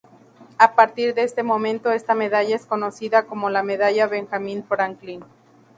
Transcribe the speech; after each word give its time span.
A 0.57 0.73
partir 0.73 1.13
de 1.13 1.21
ese 1.21 1.43
momento 1.43 1.91
esta 1.91 2.15
medalla 2.15 2.55
es 2.55 2.65
conocida 2.65 3.27
como 3.27 3.51
la 3.51 3.61
Medalla 3.61 4.07
Benjamin 4.07 4.63
Franklin. 4.63 5.23